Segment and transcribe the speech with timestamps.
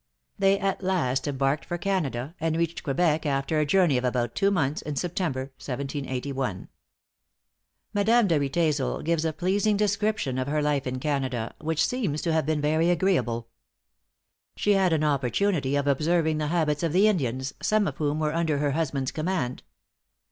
[0.39, 4.49] They at last embarked for Canada, and reached Quebec after a journey of about two
[4.49, 6.69] months, in September, 1781.
[7.93, 12.33] Madame de Riedesel gives a pleasing description of her life in Canada, which seems to
[12.33, 13.49] have been very agreeable.
[14.55, 18.33] She had an opportunity of observing the habits of the Indians, some of whom were
[18.33, 19.61] under her husband's command.